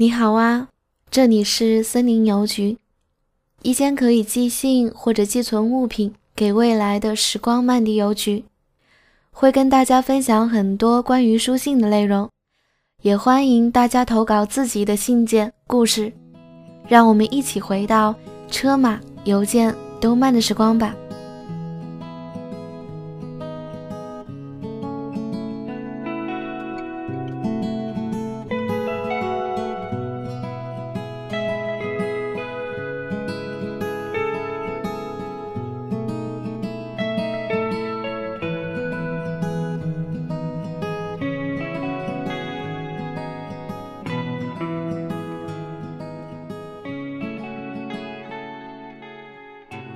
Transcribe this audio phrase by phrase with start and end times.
[0.00, 0.68] 你好啊，
[1.10, 2.78] 这里是森林邮局，
[3.60, 8.42] 一间可以寄信或者寄存物品给未来的时光漫迪邮局，
[9.30, 12.30] 会跟大家分享很多关于书信的内容，
[13.02, 16.10] 也欢迎大家投稿自己的信件故事，
[16.88, 18.14] 让我们一起回到
[18.50, 20.96] 车马邮件都慢的时光吧。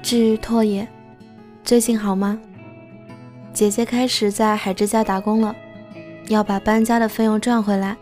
[0.04, 0.86] 致拓也，
[1.64, 2.38] 最近好吗？
[3.54, 5.56] 姐姐开始在海之家打工了，
[6.28, 7.96] 要把搬家的费用赚回来，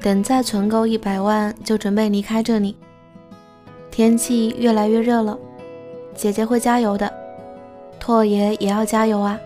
[0.00, 2.76] 等再存够一百万，就准备离开这里。
[3.92, 5.38] 天气越来越热了，
[6.16, 7.08] 姐姐会加油的，
[8.00, 9.38] 拓爷也要加油啊！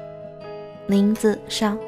[0.86, 1.78] 林子上，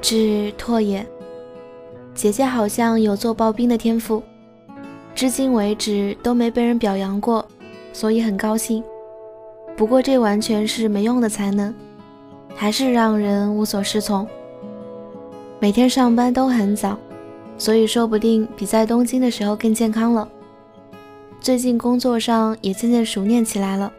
[0.00, 1.06] 致拓也。
[2.14, 4.22] 姐姐好像有做刨冰的天赋，
[5.14, 7.46] 至今为止都没被人表扬过，
[7.92, 8.82] 所以很高兴。
[9.76, 11.72] 不过这完全是没用的才能，
[12.56, 14.26] 还是让人无所适从。
[15.60, 16.98] 每天上班都很早，
[17.56, 20.28] 所以说不定比在东京的时候更健康了。
[21.40, 23.92] 最近工作上也渐渐熟练起来了。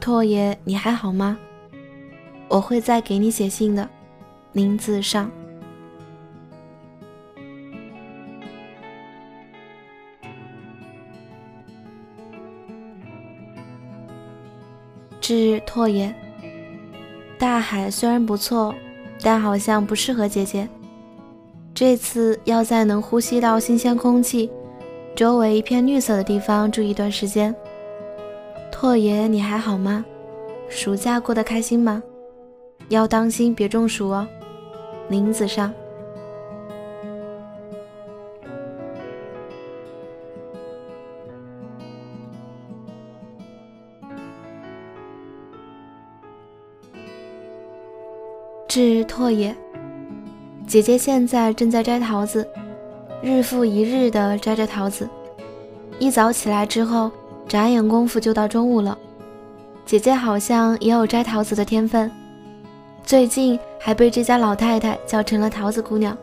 [0.00, 1.36] 拓爷，你还好吗？
[2.46, 3.88] 我会再给你写信的。
[4.54, 5.30] 林子上。
[15.20, 16.14] 致拓也，
[17.38, 18.74] 大海虽然不错，
[19.22, 20.68] 但好像不适合姐姐。
[21.74, 24.50] 这次要在能呼吸到新鲜空气、
[25.16, 27.52] 周围一片绿色的地方住一段时间。
[28.70, 30.04] 拓爷，你还好吗？
[30.68, 32.02] 暑假过得开心吗？
[32.90, 34.28] 要当心别中暑哦。
[35.14, 35.72] 林子上。
[48.66, 49.54] 致拓野，
[50.66, 52.44] 姐姐现在正在摘桃子，
[53.22, 55.08] 日复一日的摘着桃子。
[56.00, 57.08] 一早起来之后，
[57.46, 58.98] 眨眼功夫就到中午了。
[59.86, 62.10] 姐姐好像也有摘桃子的天分，
[63.04, 66.16] 最近还被这家老太太叫成了桃子姑娘。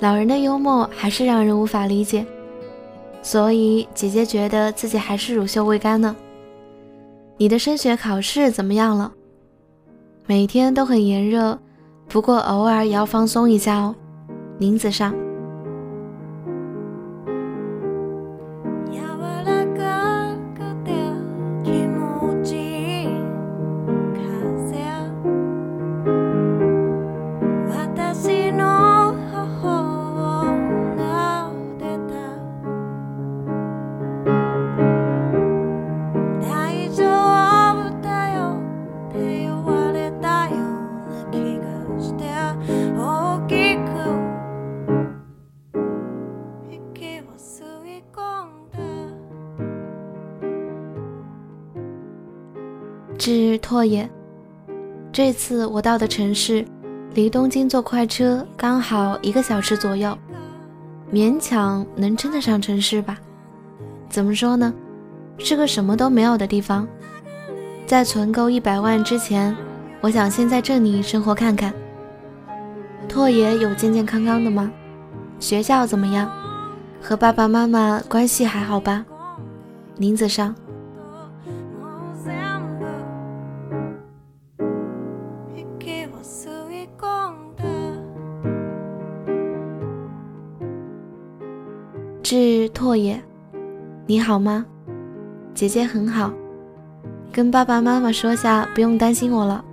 [0.00, 2.26] 老人的幽默还是让人无法理解，
[3.22, 6.14] 所以姐姐觉得自己还是乳臭未干呢。
[7.38, 9.10] 你的升学考试怎么样了？
[10.26, 11.58] 每天都很炎热，
[12.08, 13.94] 不过偶尔也要放松一下哦。
[14.58, 15.14] 林子上。
[53.26, 54.06] 是拓野，
[55.10, 56.62] 这次我到的城市
[57.14, 60.14] 离东京坐快车刚好一个小时左右，
[61.10, 63.16] 勉强能称得上城市吧。
[64.10, 64.74] 怎么说呢？
[65.38, 66.86] 是个什么都没有的地方。
[67.86, 69.56] 在存够一百万之前，
[70.02, 71.72] 我想先在这里生活看看。
[73.08, 74.70] 拓野有健健康康的吗？
[75.40, 76.30] 学校怎么样？
[77.00, 79.06] 和爸爸妈妈关系还好吧？
[79.96, 80.54] 林子上。
[92.94, 93.20] 拓野，
[94.06, 94.64] 你好吗？
[95.52, 96.32] 姐姐很好，
[97.32, 99.64] 跟爸爸妈妈说下，不用担心我了。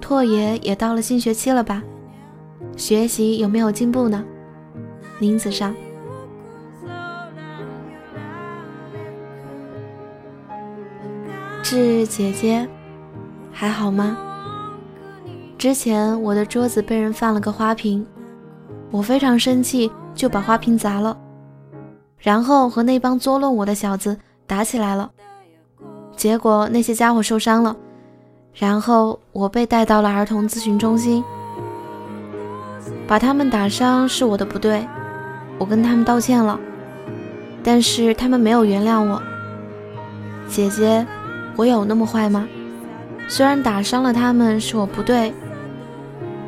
[0.00, 1.80] 拓爷也到了新学期了吧？
[2.76, 4.24] 学习有没有进步呢？
[5.20, 5.72] 林子上。
[11.62, 12.68] 致姐姐，
[13.52, 14.18] 还好吗？
[15.56, 18.04] 之前我的桌子被人放了个花瓶，
[18.90, 21.16] 我非常生气，就把花瓶砸了。
[22.20, 25.10] 然后和那帮作弄我的小子打起来了。
[26.16, 27.74] 结果那些家伙受伤了，
[28.54, 31.24] 然后我被带到了儿童咨询中心。
[33.06, 34.86] 把他们打伤是我的不对，
[35.58, 36.60] 我跟他们道歉了，
[37.64, 39.20] 但是他们没有原谅我。
[40.46, 41.06] 姐姐，
[41.56, 42.46] 我有那么坏吗？
[43.28, 45.32] 虽然打伤了他们是我不对，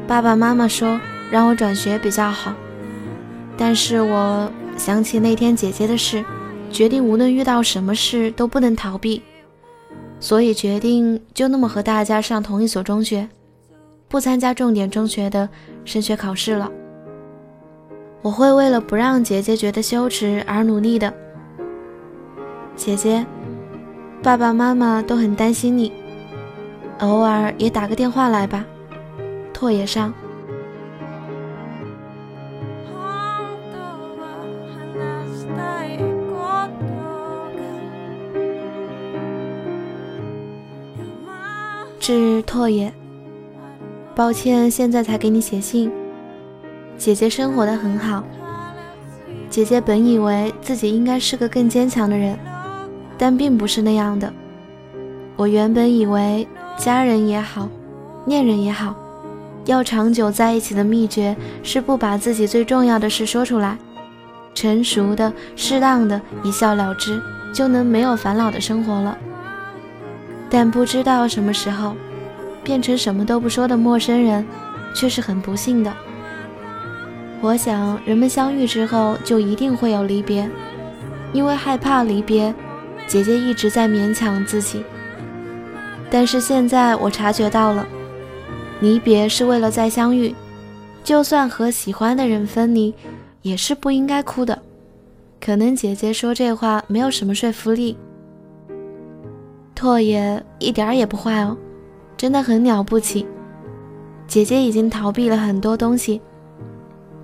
[0.06, 2.52] 爸爸妈妈说让我转学比较好，
[3.56, 6.24] 但是我想起那天姐姐的事，
[6.70, 9.22] 决定无论遇到什么事都不能逃避，
[10.18, 13.28] 所以决定就那么和大家上同一所中学，
[14.08, 15.48] 不参加重点中学的
[15.84, 16.70] 升学考试了。
[18.22, 21.12] 我会为了不让姐姐觉得羞耻而努力的，
[22.76, 23.24] 姐姐。
[24.22, 25.90] 爸爸妈妈都很担心你，
[27.00, 28.64] 偶尔也打个电话来吧。
[29.52, 30.14] 拓也上。
[42.02, 42.92] 致拓也，
[44.12, 45.88] 抱歉，现在才给你写信。
[46.98, 48.24] 姐姐生活的很好。
[49.48, 52.36] 姐姐本以为自己应该是个更坚强的人。
[53.16, 54.32] 但并不是那样的。
[55.36, 56.44] 我原本以为
[56.76, 57.68] 家人也好，
[58.26, 58.96] 恋人也好，
[59.66, 63.78] 要长久在一起的秘诀是不把自己最重要的事说出来，
[64.54, 67.22] 成熟的、适当的一笑了之，
[67.54, 69.16] 就能没有烦恼的生活了。
[70.54, 71.96] 但不知道什么时候，
[72.62, 74.46] 变成什么都不说的陌生人，
[74.94, 75.90] 却是很不幸的。
[77.40, 80.46] 我想，人们相遇之后就一定会有离别，
[81.32, 82.54] 因为害怕离别。
[83.08, 84.84] 姐姐一直在勉强自己，
[86.10, 87.86] 但是现在我察觉到了，
[88.80, 90.34] 离别是为了再相遇。
[91.02, 92.94] 就算和喜欢的人分离，
[93.40, 94.60] 也是不应该哭的。
[95.40, 97.96] 可能姐姐说这话没有什么说服力。
[99.82, 101.58] 拓爷一点儿也不坏哦，
[102.16, 103.26] 真的很了不起。
[104.28, 106.22] 姐姐已经逃避了很多东西，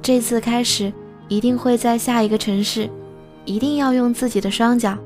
[0.03, 0.93] 这次开始
[1.29, 2.91] 一定会在下一个城市，
[3.45, 4.99] 一定要用自己的双脚。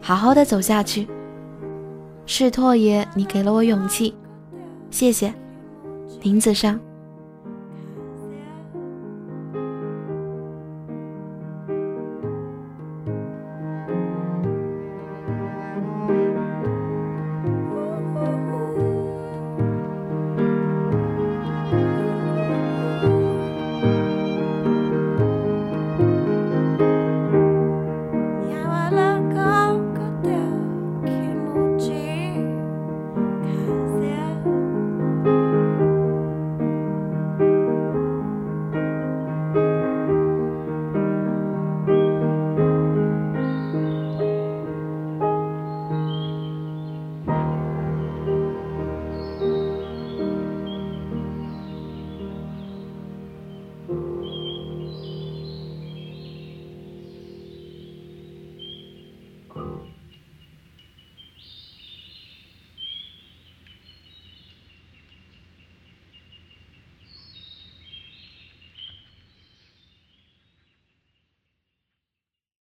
[0.00, 1.08] 好好的走下去，
[2.26, 4.14] 是拓爷，你给了我勇气，
[4.92, 5.34] 谢谢，
[6.22, 6.78] 林子上。